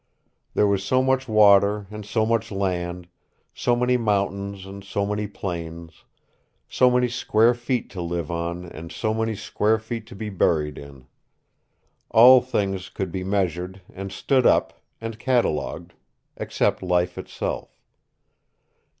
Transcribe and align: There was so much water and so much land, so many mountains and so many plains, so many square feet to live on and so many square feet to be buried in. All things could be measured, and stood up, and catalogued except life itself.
There 0.55 0.65
was 0.65 0.83
so 0.83 1.03
much 1.03 1.27
water 1.27 1.85
and 1.91 2.03
so 2.03 2.25
much 2.25 2.51
land, 2.51 3.07
so 3.53 3.75
many 3.75 3.97
mountains 3.97 4.65
and 4.65 4.83
so 4.83 5.05
many 5.05 5.27
plains, 5.27 6.05
so 6.67 6.89
many 6.89 7.07
square 7.07 7.53
feet 7.53 7.87
to 7.91 8.01
live 8.01 8.31
on 8.31 8.65
and 8.65 8.91
so 8.91 9.13
many 9.13 9.35
square 9.35 9.77
feet 9.77 10.07
to 10.07 10.15
be 10.15 10.31
buried 10.31 10.79
in. 10.79 11.05
All 12.09 12.41
things 12.41 12.89
could 12.89 13.11
be 13.11 13.23
measured, 13.23 13.83
and 13.93 14.11
stood 14.11 14.47
up, 14.47 14.73
and 14.99 15.19
catalogued 15.19 15.93
except 16.35 16.81
life 16.81 17.15
itself. 17.19 17.77